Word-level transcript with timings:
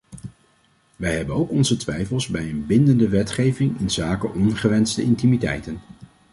Wij 0.95 1.15
hebben 1.17 1.35
ook 1.35 1.49
onze 1.49 1.77
twijfels 1.77 2.27
bij 2.27 2.49
een 2.49 2.65
bindende 2.65 3.09
wetgeving 3.09 3.79
inzake 3.79 4.27
ongewenste 4.27 5.01
intimiteiten. 5.03 5.81